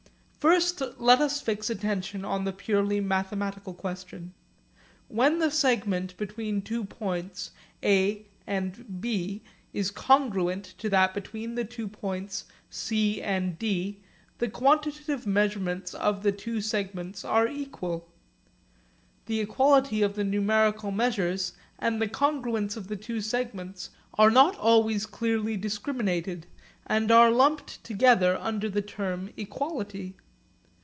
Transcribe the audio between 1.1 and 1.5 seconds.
us